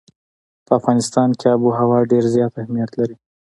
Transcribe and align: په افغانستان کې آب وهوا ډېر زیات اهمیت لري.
په 0.65 0.71
افغانستان 0.79 1.29
کې 1.39 1.45
آب 1.53 1.61
وهوا 1.63 1.99
ډېر 2.11 2.23
زیات 2.35 2.53
اهمیت 2.55 2.91
لري. 2.99 3.15